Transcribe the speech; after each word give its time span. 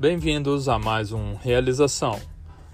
Bem-vindos 0.00 0.66
a 0.66 0.78
mais 0.78 1.12
um 1.12 1.34
Realização. 1.34 2.18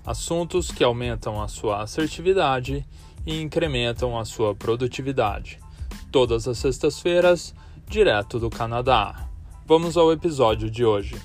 Assuntos 0.07 0.71
que 0.71 0.85
aumentam 0.85 1.43
a 1.43 1.49
sua 1.49 1.83
assertividade 1.83 2.87
e 3.27 3.43
incrementam 3.43 4.17
a 4.17 4.25
sua 4.25 4.55
produtividade. 4.55 5.59
Todas 6.13 6.47
as 6.47 6.57
sextas-feiras, 6.59 7.53
direto 7.89 8.39
do 8.39 8.49
Canadá. 8.49 9.29
Vamos 9.67 9.97
ao 9.97 10.13
episódio 10.13 10.71
de 10.71 10.85
hoje. 10.85 11.21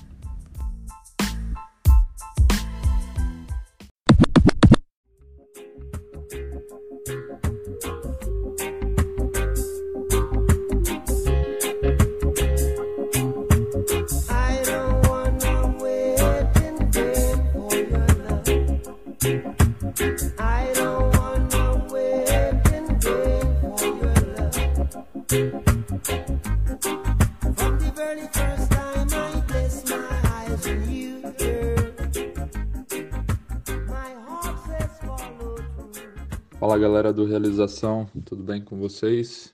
Fala 36.62 36.78
galera 36.78 37.12
do 37.12 37.24
Realização, 37.24 38.08
tudo 38.24 38.44
bem 38.44 38.62
com 38.62 38.78
vocês? 38.78 39.52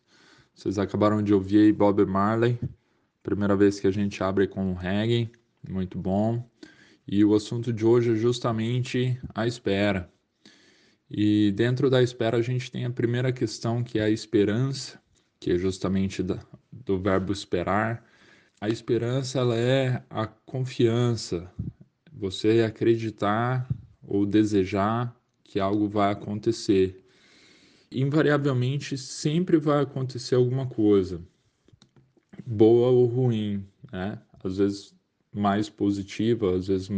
Vocês 0.54 0.78
acabaram 0.78 1.22
de 1.22 1.32
ouvir 1.32 1.72
Bob 1.72 2.04
Marley, 2.04 2.60
primeira 3.22 3.56
vez 3.56 3.80
que 3.80 3.86
a 3.86 3.90
gente 3.90 4.22
abre 4.22 4.46
com 4.46 4.62
um 4.62 4.74
reggae, 4.74 5.32
muito 5.66 5.98
bom. 5.98 6.46
E 7.06 7.24
o 7.24 7.34
assunto 7.34 7.72
de 7.72 7.86
hoje 7.86 8.12
é 8.12 8.14
justamente 8.14 9.18
a 9.34 9.46
espera. 9.46 10.12
E 11.10 11.50
dentro 11.52 11.88
da 11.88 12.02
espera 12.02 12.36
a 12.36 12.42
gente 12.42 12.70
tem 12.70 12.84
a 12.84 12.90
primeira 12.90 13.32
questão 13.32 13.82
que 13.82 13.98
é 13.98 14.02
a 14.02 14.10
esperança, 14.10 15.00
que 15.40 15.50
é 15.50 15.56
justamente 15.56 16.22
do 16.22 16.98
verbo 16.98 17.32
esperar. 17.32 18.04
A 18.60 18.68
esperança 18.68 19.38
ela 19.38 19.56
é 19.56 20.04
a 20.10 20.26
confiança, 20.26 21.50
você 22.12 22.60
acreditar 22.60 23.66
ou 24.02 24.26
desejar 24.26 25.17
que 25.48 25.58
algo 25.58 25.88
vai 25.88 26.12
acontecer. 26.12 27.02
Invariavelmente, 27.90 28.98
sempre 28.98 29.56
vai 29.56 29.82
acontecer 29.82 30.34
alguma 30.34 30.66
coisa, 30.66 31.22
boa 32.46 32.88
ou 32.90 33.06
ruim, 33.06 33.66
né? 33.90 34.20
Às 34.44 34.58
vezes 34.58 34.94
mais 35.32 35.70
positiva, 35.70 36.54
às 36.54 36.68
vezes 36.68 36.90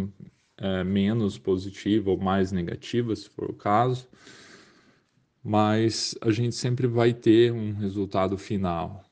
é, 0.57 0.83
menos 0.83 1.39
positiva 1.39 2.11
ou 2.11 2.19
mais 2.19 2.51
negativa, 2.51 3.15
se 3.15 3.29
for 3.29 3.51
o 3.51 3.55
caso, 3.55 4.09
mas 5.43 6.17
a 6.21 6.33
gente 6.33 6.55
sempre 6.55 6.89
vai 6.89 7.15
ter 7.15 7.53
um 7.53 7.73
resultado 7.73 8.37
final, 8.37 9.05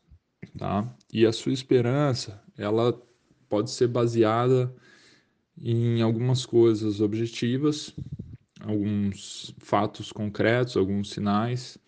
tá? 0.59 0.93
E 1.13 1.25
a 1.25 1.33
sua 1.33 1.53
esperança, 1.53 2.43
ela 2.57 2.93
pode 3.49 3.71
ser 3.71 3.87
baseada 3.87 4.75
em 5.57 6.03
algumas 6.03 6.45
coisas 6.45 7.01
objetivas 7.01 7.95
alguns 8.69 9.55
fatos 9.59 10.13
concretos, 10.13 10.77
alguns 10.77 11.11
sinais. 11.11 11.79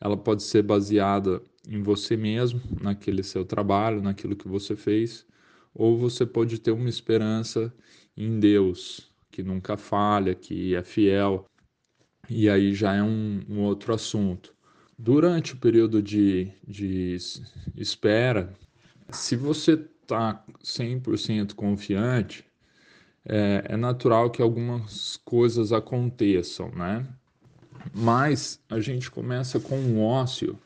Ela 0.00 0.16
pode 0.16 0.42
ser 0.42 0.62
baseada 0.62 1.42
em 1.68 1.82
você 1.82 2.16
mesmo, 2.16 2.60
naquele 2.80 3.22
seu 3.22 3.44
trabalho, 3.44 4.02
naquilo 4.02 4.34
que 4.34 4.48
você 4.48 4.74
fez, 4.74 5.26
ou 5.74 5.98
você 5.98 6.24
pode 6.24 6.58
ter 6.58 6.70
uma 6.72 6.88
esperança 6.88 7.72
em 8.16 8.40
Deus, 8.40 9.12
que 9.30 9.42
nunca 9.42 9.76
falha, 9.76 10.34
que 10.34 10.74
é 10.74 10.82
fiel, 10.82 11.44
e 12.28 12.48
aí 12.48 12.72
já 12.74 12.94
é 12.94 13.02
um, 13.02 13.42
um 13.48 13.60
outro 13.60 13.92
assunto. 13.92 14.54
Durante 14.98 15.54
o 15.54 15.56
período 15.56 16.02
de, 16.02 16.50
de 16.66 17.16
espera, 17.76 18.52
se 19.10 19.36
você 19.36 19.72
está 19.72 20.44
100% 20.62 21.54
confiante, 21.54 22.44
é, 23.24 23.64
é 23.70 23.76
natural 23.76 24.30
que 24.30 24.42
algumas 24.42 25.16
coisas 25.24 25.72
aconteçam, 25.72 26.70
né? 26.70 27.06
Mas 27.94 28.60
a 28.68 28.80
gente 28.80 29.10
começa 29.10 29.58
com 29.58 29.78
um 29.78 30.02
ócio 30.02 30.58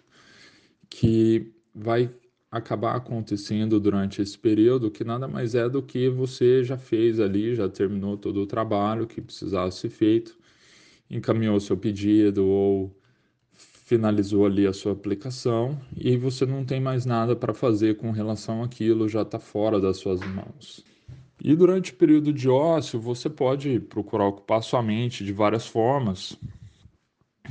que 0.88 1.52
vai 1.74 2.10
acabar 2.50 2.94
acontecendo 2.94 3.80
durante 3.80 4.22
esse 4.22 4.38
período, 4.38 4.90
que 4.90 5.02
nada 5.02 5.26
mais 5.26 5.54
é 5.54 5.68
do 5.68 5.82
que 5.82 6.08
você 6.08 6.62
já 6.62 6.78
fez 6.78 7.18
ali, 7.18 7.54
já 7.54 7.68
terminou 7.68 8.16
todo 8.16 8.40
o 8.40 8.46
trabalho 8.46 9.06
que 9.06 9.20
precisava 9.20 9.70
ser 9.72 9.90
feito, 9.90 10.38
encaminhou 11.10 11.58
seu 11.58 11.76
pedido 11.76 12.46
ou 12.46 12.96
finalizou 13.52 14.46
ali 14.46 14.66
a 14.66 14.72
sua 14.72 14.92
aplicação 14.92 15.80
e 15.96 16.16
você 16.16 16.46
não 16.46 16.64
tem 16.64 16.80
mais 16.80 17.04
nada 17.04 17.34
para 17.34 17.52
fazer 17.52 17.96
com 17.96 18.10
relação 18.12 18.62
àquilo, 18.62 19.08
já 19.08 19.22
está 19.22 19.38
fora 19.38 19.80
das 19.80 19.96
suas 19.98 20.20
mãos. 20.20 20.93
E 21.44 21.54
durante 21.54 21.92
o 21.92 21.96
período 21.96 22.32
de 22.32 22.48
ócio, 22.48 22.98
você 22.98 23.28
pode 23.28 23.78
procurar 23.78 24.28
ocupar 24.28 24.62
sua 24.62 24.82
mente 24.82 25.22
de 25.22 25.30
várias 25.30 25.66
formas. 25.66 26.34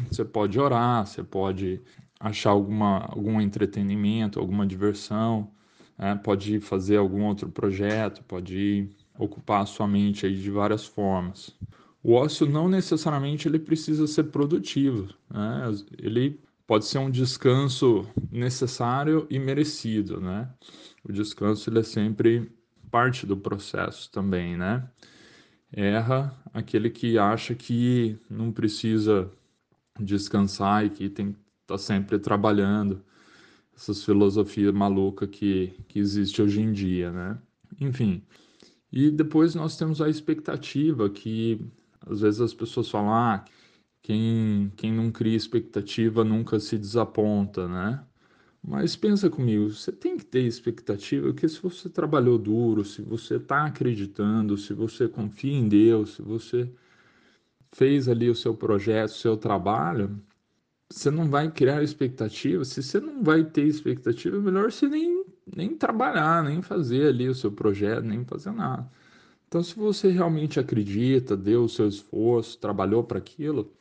Você 0.10 0.26
pode 0.26 0.60
orar, 0.60 1.06
você 1.06 1.24
pode 1.24 1.80
achar 2.20 2.50
alguma, 2.50 3.06
algum 3.06 3.40
entretenimento, 3.40 4.40
alguma 4.40 4.66
diversão, 4.66 5.52
né? 5.96 6.20
pode 6.24 6.60
fazer 6.60 6.98
algum 6.98 7.26
outro 7.26 7.48
projeto, 7.50 8.24
pode 8.24 8.90
ocupar 9.20 9.68
sua 9.68 9.88
mente 9.88 10.26
aí 10.26 10.42
de 10.42 10.50
várias 10.50 10.88
formas. 10.88 11.56
O 12.02 12.14
ócio 12.14 12.48
não 12.48 12.68
necessariamente 12.68 13.48
ele 13.48 13.60
precisa 13.60 14.08
ser 14.08 14.24
produtivo, 14.24 15.14
né? 15.30 15.72
ele 16.00 16.40
pode 16.66 16.86
ser 16.86 16.98
um 16.98 17.12
descanso 17.12 18.08
necessário 18.32 19.28
e 19.30 19.38
merecido. 19.38 20.20
Né? 20.20 20.50
O 21.08 21.14
descanso 21.14 21.70
ele 21.70 21.78
é 21.78 21.84
sempre 21.84 22.52
parte 22.94 23.26
do 23.26 23.36
processo 23.36 24.12
também, 24.12 24.56
né? 24.56 24.88
Erra 25.72 26.32
aquele 26.54 26.92
que 26.92 27.18
acha 27.18 27.56
que 27.56 28.20
não 28.30 28.52
precisa 28.52 29.32
descansar 30.00 30.86
e 30.86 30.92
que 30.92 31.10
tem 31.10 31.32
que 31.32 31.40
tá 31.66 31.76
sempre 31.76 32.20
trabalhando. 32.20 33.04
Essas 33.76 34.06
filosofias 34.06 34.72
malucas 34.72 35.28
que, 35.32 35.74
que 35.88 35.98
existe 35.98 36.40
hoje 36.40 36.62
em 36.62 36.72
dia, 36.72 37.12
né? 37.12 37.40
Enfim. 37.82 38.22
E 38.92 39.10
depois 39.10 39.56
nós 39.56 39.76
temos 39.76 40.00
a 40.00 40.08
expectativa 40.08 41.10
que 41.10 41.60
às 42.06 42.22
vezes 42.22 42.42
as 42.42 42.54
pessoas 42.54 42.92
falam, 42.92 43.12
ah, 43.12 43.44
quem, 44.04 44.72
quem 44.76 44.94
não 44.94 45.12
cria 45.12 45.36
expectativa 45.36 46.24
nunca 46.24 46.60
se 46.60 46.78
desaponta, 46.78 47.68
né? 47.68 48.06
Mas 48.66 48.96
pensa 48.96 49.30
comigo, 49.30 49.70
você 49.70 49.92
tem 49.92 50.16
que 50.18 50.26
ter 50.26 50.42
expectativa 50.42 51.34
que 51.34 51.48
se 51.50 51.62
você 51.62 51.90
trabalhou 51.90 52.38
duro, 52.38 52.86
se 52.86 53.02
você 53.02 53.36
está 53.36 53.66
acreditando, 53.66 54.58
se 54.58 54.74
você 54.74 55.08
confia 55.08 55.54
em 55.54 55.68
Deus, 55.68 56.16
se 56.16 56.22
você 56.22 56.72
fez 57.74 58.08
ali 58.08 58.30
o 58.30 58.36
seu 58.36 58.56
projeto, 58.56 59.10
o 59.10 59.16
seu 59.16 59.36
trabalho, 59.36 60.18
você 60.90 61.12
não 61.12 61.30
vai 61.30 61.52
criar 61.52 61.84
expectativa. 61.84 62.64
Se 62.64 62.82
você 62.82 63.00
não 63.02 63.22
vai 63.22 63.44
ter 63.44 63.66
expectativa, 63.66 64.38
é 64.38 64.40
melhor 64.40 64.72
você 64.72 64.88
nem, 64.88 65.26
nem 65.56 65.76
trabalhar, 65.76 66.44
nem 66.44 66.62
fazer 66.62 67.08
ali 67.08 67.28
o 67.28 67.36
seu 67.36 67.52
projeto, 67.52 68.04
nem 68.04 68.24
fazer 68.24 68.52
nada. 68.52 68.90
Então, 69.48 69.62
se 69.62 69.76
você 69.76 70.10
realmente 70.10 70.60
acredita, 70.60 71.36
deu 71.36 71.66
o 71.66 71.70
seu 71.70 71.88
esforço, 71.88 72.58
trabalhou 72.60 73.04
para 73.04 73.18
aquilo, 73.18 73.72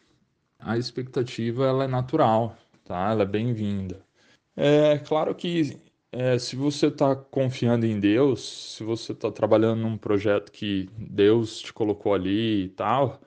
a 0.58 0.76
expectativa 0.76 1.66
ela 1.66 1.84
é 1.84 1.88
natural, 1.88 2.56
tá? 2.84 3.10
Ela 3.10 3.22
é 3.22 3.26
bem-vinda. 3.26 4.04
É 4.56 4.98
claro 4.98 5.34
que 5.34 5.80
é, 6.10 6.38
se 6.38 6.56
você 6.56 6.88
está 6.88 7.16
confiando 7.16 7.86
em 7.86 7.98
Deus, 7.98 8.74
se 8.76 8.84
você 8.84 9.12
está 9.12 9.30
trabalhando 9.30 9.80
num 9.80 9.96
projeto 9.96 10.52
que 10.52 10.88
Deus 10.96 11.60
te 11.60 11.72
colocou 11.72 12.12
ali 12.12 12.64
e 12.64 12.68
tal, 12.68 13.20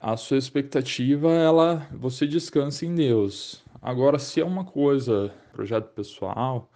a 0.00 0.16
sua 0.16 0.38
expectativa, 0.38 1.32
ela, 1.32 1.88
você 1.92 2.26
descansa 2.26 2.86
em 2.86 2.94
Deus. 2.94 3.64
Agora, 3.82 4.18
se 4.18 4.40
é 4.40 4.44
uma 4.44 4.64
coisa, 4.64 5.34
projeto 5.52 5.88
pessoal, 5.94 6.70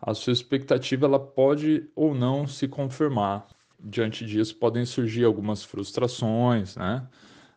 a 0.00 0.14
sua 0.14 0.32
expectativa 0.32 1.06
ela 1.06 1.20
pode 1.20 1.88
ou 1.94 2.14
não 2.14 2.46
se 2.46 2.66
confirmar. 2.68 3.46
Diante 3.78 4.24
disso, 4.24 4.56
podem 4.56 4.86
surgir 4.86 5.24
algumas 5.24 5.62
frustrações, 5.62 6.76
né? 6.76 7.06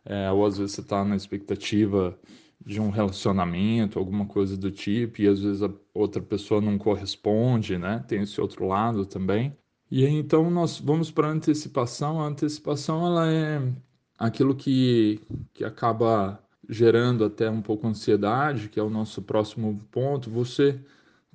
É, 0.04 0.30
ou 0.30 0.44
às 0.46 0.58
vezes 0.58 0.74
você 0.74 0.80
está 0.82 1.04
na 1.04 1.16
expectativa 1.16 2.18
de 2.68 2.78
um 2.82 2.90
relacionamento, 2.90 3.98
alguma 3.98 4.26
coisa 4.26 4.54
do 4.54 4.70
tipo, 4.70 5.22
e 5.22 5.26
às 5.26 5.40
vezes 5.40 5.62
a 5.62 5.70
outra 5.94 6.20
pessoa 6.20 6.60
não 6.60 6.76
corresponde, 6.76 7.78
né? 7.78 8.04
Tem 8.06 8.20
esse 8.20 8.38
outro 8.42 8.66
lado 8.66 9.06
também. 9.06 9.56
E 9.90 10.04
aí, 10.04 10.12
então 10.12 10.50
nós 10.50 10.78
vamos 10.78 11.10
para 11.10 11.28
a 11.28 11.30
antecipação. 11.30 12.20
A 12.20 12.26
antecipação 12.26 13.06
ela 13.06 13.26
é 13.26 13.72
aquilo 14.18 14.54
que, 14.54 15.18
que 15.54 15.64
acaba 15.64 16.44
gerando 16.68 17.24
até 17.24 17.48
um 17.48 17.62
pouco 17.62 17.86
ansiedade, 17.86 18.68
que 18.68 18.78
é 18.78 18.82
o 18.82 18.90
nosso 18.90 19.22
próximo 19.22 19.78
ponto. 19.90 20.28
Você 20.28 20.78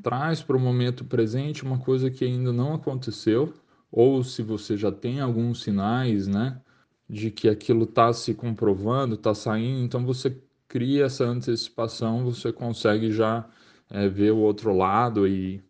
traz 0.04 0.44
para 0.44 0.56
o 0.56 0.60
momento 0.60 1.04
presente 1.04 1.64
uma 1.64 1.80
coisa 1.80 2.12
que 2.12 2.24
ainda 2.24 2.54
não 2.54 2.76
aconteceu, 2.76 3.52
ou 3.92 4.24
se 4.24 4.44
você 4.44 4.78
já 4.78 4.92
tem 4.92 5.20
alguns 5.20 5.64
sinais, 5.64 6.28
né, 6.28 6.62
de 7.10 7.32
que 7.32 7.50
aquilo 7.50 7.86
está 7.86 8.14
se 8.14 8.36
comprovando, 8.36 9.16
está 9.16 9.34
saindo, 9.34 9.84
então 9.84 10.06
você 10.06 10.40
cria 10.74 11.06
essa 11.06 11.24
antecipação, 11.24 12.26
você 12.26 12.52
consegue 12.52 13.12
já 13.12 13.46
é, 13.92 14.10
ver 14.10 14.32
o 14.32 14.38
outro 14.38 14.76
lado 14.76 15.28
e, 15.28 15.64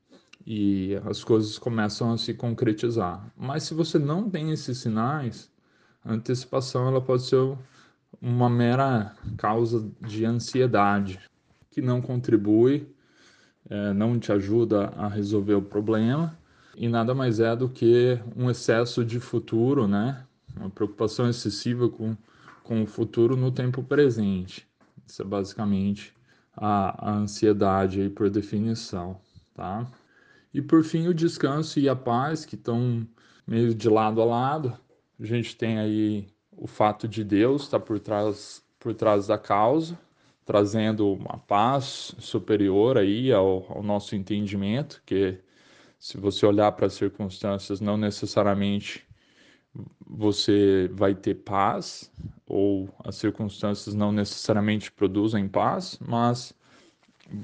e 0.48 0.96
as 1.04 1.22
coisas 1.26 1.60
começam 1.60 2.14
a 2.14 2.18
se 2.18 2.34
concretizar. 2.34 3.30
Mas 3.36 3.64
se 3.64 3.74
você 3.74 4.00
não 4.00 4.30
tem 4.30 4.52
esses 4.52 4.78
sinais, 4.78 5.52
a 6.06 6.14
antecipação 6.14 6.88
ela 6.88 7.02
pode 7.02 7.24
ser 7.24 7.54
uma 8.22 8.50
mera 8.50 9.14
causa 9.36 9.92
de 10.00 10.24
ansiedade 10.24 11.20
que 11.70 11.82
não 11.82 12.02
contribui, 12.02 12.88
é, 13.70 13.92
não 13.92 14.18
te 14.18 14.32
ajuda 14.32 14.86
a 14.96 15.10
resolver 15.10 15.56
o 15.56 15.62
problema 15.62 16.40
e 16.78 16.88
nada 16.88 17.14
mais 17.14 17.42
é 17.42 17.54
do 17.58 17.68
que 17.68 18.18
um 18.38 18.50
excesso 18.50 19.04
de 19.04 19.20
futuro, 19.20 19.86
né? 19.86 20.26
Uma 20.56 20.70
preocupação 20.70 21.30
excessiva 21.30 21.90
com, 21.90 22.16
com 22.64 22.84
o 22.84 22.88
futuro 22.88 23.36
no 23.36 23.52
tempo 23.52 23.84
presente. 23.84 24.66
Isso 25.08 25.22
é 25.22 25.26
basicamente 25.26 26.14
a, 26.56 27.10
a 27.10 27.14
ansiedade 27.16 28.02
aí 28.02 28.10
por 28.10 28.30
definição, 28.30 29.20
tá? 29.54 29.88
E 30.54 30.62
por 30.62 30.84
fim 30.84 31.08
o 31.08 31.14
descanso 31.14 31.80
e 31.80 31.90
a 31.90 31.96
paz 31.96 32.46
que 32.46 32.56
estão 32.56 33.08
meio 33.46 33.74
de 33.74 33.90
lado 33.90 34.22
a 34.22 34.26
lado. 34.26 34.78
A 35.20 35.26
gente 35.26 35.56
tem 35.56 35.80
aí 35.80 36.28
o 36.52 36.68
fato 36.68 37.08
de 37.08 37.24
Deus 37.24 37.64
estar 37.64 37.80
tá 37.80 37.86
por 37.86 38.00
trás 38.00 38.64
por 38.80 38.94
trás 38.94 39.28
da 39.28 39.38
causa, 39.38 39.98
trazendo 40.46 41.14
uma 41.14 41.38
paz 41.38 42.14
superior 42.20 42.98
aí 42.98 43.32
ao, 43.32 43.66
ao 43.72 43.82
nosso 43.82 44.14
entendimento, 44.14 45.02
que 45.06 45.40
se 45.98 46.18
você 46.18 46.46
olhar 46.46 46.70
para 46.74 46.88
as 46.88 46.94
circunstâncias, 46.94 47.80
não 47.80 47.96
necessariamente 47.96 49.08
você 50.16 50.90
vai 50.94 51.16
ter 51.16 51.36
paz, 51.36 52.12
ou 52.46 52.88
as 53.04 53.16
circunstâncias 53.16 53.96
não 53.96 54.12
necessariamente 54.12 54.92
produzem 54.92 55.48
paz, 55.48 55.98
mas 56.00 56.54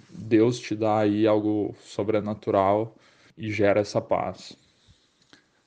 Deus 0.10 0.60
te 0.60 0.76
dá 0.76 1.00
aí 1.00 1.26
algo 1.26 1.76
sobrenatural 1.84 2.96
e 3.38 3.52
gera 3.52 3.80
essa 3.80 4.00
paz. 4.00 4.56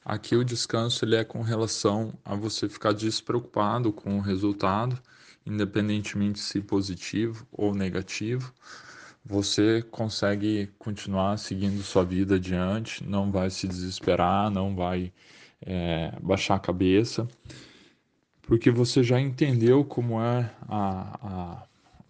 Aqui 0.05 0.37
o 0.37 0.45
descanso 0.45 1.05
ele 1.05 1.17
é 1.17 1.25
com 1.25 1.43
relação 1.43 2.13
a 2.25 2.35
você 2.35 2.69
ficar 2.69 2.93
despreocupado 2.93 3.93
com 3.93 4.19
o 4.19 4.21
resultado, 4.21 4.99
independentemente 5.45 6.39
se 6.39 6.61
positivo 6.61 7.47
ou 7.53 7.75
negativo 7.75 8.53
você 9.25 9.83
consegue 9.91 10.71
continuar 10.79 11.39
seguindo 11.39 11.83
sua 11.83 12.05
vida 12.05 12.37
adiante, 12.37 13.05
não 13.05 13.31
vai 13.31 13.51
se 13.51 13.69
desesperar, 13.69 14.51
não 14.51 14.75
vai 14.75 15.13
é, 15.65 16.13
baixar 16.21 16.57
a 16.57 16.61
cabeça, 16.61 17.27
porque 18.43 18.71
você 18.71 19.03
já 19.03 19.21
entendeu 19.21 19.85
como 19.85 20.21
é 20.21 20.51
a, 20.69 21.19
a, 21.23 21.67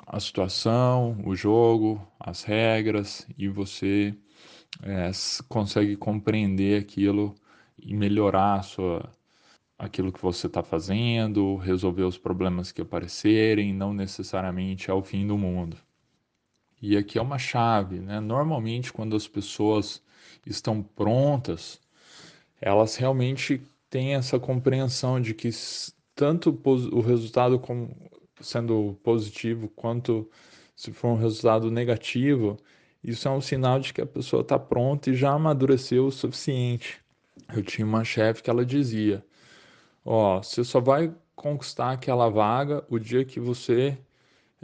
a 0.07 0.21
situação, 0.21 1.19
o 1.25 1.35
jogo, 1.35 2.07
as 2.19 2.43
regras, 2.43 3.27
e 3.37 3.49
você 3.49 4.15
é, 4.83 5.11
consegue 5.49 5.97
compreender 5.97 6.81
aquilo 6.81 7.35
e 7.79 7.95
melhorar 7.95 8.61
a 8.61 8.63
sua, 8.63 9.11
aquilo 9.79 10.13
que 10.13 10.23
você 10.23 10.47
está 10.47 10.63
fazendo, 10.63 11.57
resolver 11.57 12.05
os 12.05 12.17
problemas 12.17 12.73
que 12.73 12.81
aparecerem, 12.81 13.75
não 13.75 13.93
necessariamente 13.93 14.91
é 14.91 14.95
o 14.95 15.03
fim 15.03 15.27
do 15.27 15.37
mundo. 15.37 15.77
E 16.81 16.97
aqui 16.97 17.19
é 17.19 17.23
uma 17.23 17.39
chave, 17.39 18.01
né? 18.01 18.19
Normalmente, 18.19 18.93
quando 18.93 19.15
as 19.15 19.29
pessoas 19.29 20.03
estão 20.45 20.83
prontas, 20.83 21.81
elas 22.63 22.97
realmente 22.97 23.61
têm 23.91 24.15
essa 24.15 24.39
compreensão 24.39 25.21
de 25.21 25.35
que 25.35 25.51
tanto 26.15 26.59
o 26.65 27.01
resultado 27.01 27.59
como 27.59 27.91
sendo 28.41 28.99
positivo 29.03 29.69
quanto 29.69 30.31
se 30.77 30.93
for 30.93 31.09
um 31.09 31.17
resultado 31.17 31.71
negativo, 31.71 32.57
isso 33.03 33.29
é 33.29 33.31
um 33.31 33.41
sinal 33.41 33.81
de 33.81 33.93
que 33.93 34.01
a 34.01 34.07
pessoa 34.07 34.43
está 34.43 34.59
pronta 34.59 35.11
e 35.11 35.15
já 35.15 35.33
amadureceu 35.33 36.07
o 36.07 36.13
suficiente. 36.13 37.01
Eu 37.55 37.63
tinha 37.63 37.87
uma 37.87 38.05
chefe 38.05 38.43
que 38.43 38.51
ela 38.51 38.65
dizia: 38.65 39.25
Ó, 40.05 40.39
oh, 40.39 40.43
você 40.43 40.65
só 40.65 40.81
vai 40.81 41.13
conquistar 41.35 41.93
aquela 41.93 42.29
vaga 42.29 42.85
o 42.89 42.99
dia 42.99 43.25
que 43.25 43.41
você 43.41 43.99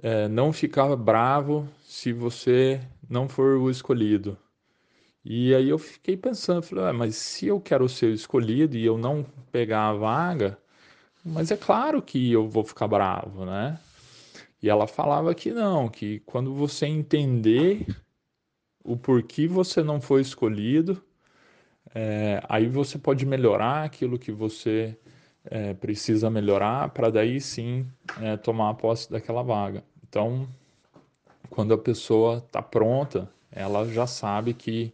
é, 0.02 0.28
não 0.28 0.52
ficar 0.52 0.94
bravo 0.96 1.68
se 1.84 2.12
você 2.12 2.80
não 3.08 3.28
for 3.28 3.56
o 3.58 3.70
escolhido. 3.70 4.38
E 5.30 5.54
aí 5.54 5.68
eu 5.68 5.76
fiquei 5.76 6.16
pensando, 6.16 6.62
falei, 6.62 6.86
ah, 6.86 6.92
mas 6.94 7.14
se 7.14 7.46
eu 7.48 7.60
quero 7.60 7.86
ser 7.86 8.10
escolhido 8.14 8.78
e 8.78 8.86
eu 8.86 8.96
não 8.96 9.26
pegar 9.52 9.88
a 9.90 9.92
vaga, 9.92 10.58
mas 11.22 11.50
é 11.50 11.56
claro 11.56 12.00
que 12.00 12.32
eu 12.32 12.48
vou 12.48 12.64
ficar 12.64 12.88
bravo, 12.88 13.44
né? 13.44 13.78
E 14.62 14.70
ela 14.70 14.86
falava 14.86 15.34
que 15.34 15.52
não, 15.52 15.86
que 15.86 16.20
quando 16.20 16.54
você 16.54 16.86
entender 16.86 17.86
o 18.82 18.96
porquê 18.96 19.46
você 19.46 19.82
não 19.82 20.00
foi 20.00 20.22
escolhido, 20.22 21.02
é, 21.94 22.42
aí 22.48 22.66
você 22.66 22.98
pode 22.98 23.26
melhorar 23.26 23.84
aquilo 23.84 24.18
que 24.18 24.32
você 24.32 24.96
é, 25.44 25.74
precisa 25.74 26.30
melhorar 26.30 26.88
para 26.88 27.10
daí 27.10 27.38
sim 27.38 27.86
é, 28.22 28.38
tomar 28.38 28.70
a 28.70 28.74
posse 28.74 29.10
daquela 29.10 29.42
vaga. 29.42 29.84
Então, 30.08 30.48
quando 31.50 31.74
a 31.74 31.78
pessoa 31.78 32.38
está 32.38 32.62
pronta, 32.62 33.30
ela 33.50 33.86
já 33.86 34.06
sabe 34.06 34.54
que 34.54 34.92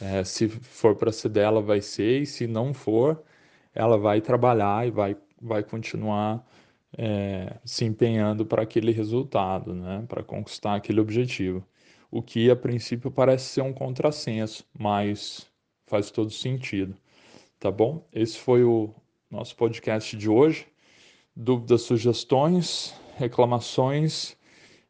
é, 0.00 0.24
se 0.24 0.48
for 0.48 0.96
para 0.96 1.12
ser 1.12 1.28
dela, 1.28 1.62
vai 1.62 1.80
ser, 1.80 2.22
e 2.22 2.26
se 2.26 2.46
não 2.46 2.74
for, 2.74 3.22
ela 3.74 3.96
vai 3.96 4.20
trabalhar 4.20 4.86
e 4.86 4.90
vai, 4.90 5.16
vai 5.40 5.62
continuar 5.62 6.44
é, 6.96 7.56
se 7.64 7.84
empenhando 7.84 8.44
para 8.44 8.62
aquele 8.62 8.92
resultado, 8.92 9.74
né? 9.74 10.04
para 10.08 10.22
conquistar 10.22 10.74
aquele 10.74 11.00
objetivo. 11.00 11.64
O 12.10 12.22
que 12.22 12.50
a 12.50 12.56
princípio 12.56 13.10
parece 13.10 13.46
ser 13.46 13.62
um 13.62 13.72
contrassenso, 13.72 14.64
mas 14.78 15.50
faz 15.86 16.10
todo 16.10 16.30
sentido. 16.30 16.94
Tá 17.58 17.70
bom? 17.70 18.06
Esse 18.12 18.38
foi 18.38 18.64
o 18.64 18.94
nosso 19.30 19.56
podcast 19.56 20.16
de 20.16 20.28
hoje. 20.28 20.66
Dúvidas, 21.34 21.82
sugestões, 21.82 22.94
reclamações, 23.16 24.36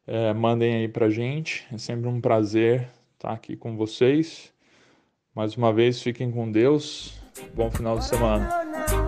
é, 0.07 0.33
mandem 0.33 0.75
aí 0.75 0.87
pra 0.87 1.09
gente. 1.09 1.65
É 1.71 1.77
sempre 1.77 2.07
um 2.07 2.19
prazer 2.19 2.89
estar 3.15 3.31
aqui 3.31 3.55
com 3.55 3.75
vocês. 3.75 4.53
Mais 5.35 5.55
uma 5.55 5.73
vez, 5.73 6.01
fiquem 6.01 6.31
com 6.31 6.51
Deus. 6.51 7.19
Bom 7.55 7.71
final 7.71 7.97
de 7.97 8.05
semana. 8.05 9.02